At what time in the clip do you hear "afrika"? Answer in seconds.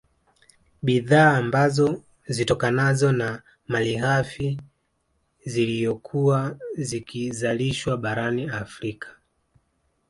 8.49-9.15